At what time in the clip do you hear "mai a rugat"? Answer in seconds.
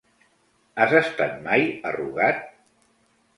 1.49-2.43